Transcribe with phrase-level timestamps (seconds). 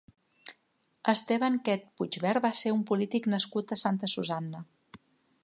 [1.13, 4.65] Esteban Quet Puigvert va ser un polític nascut a Santa Susanna.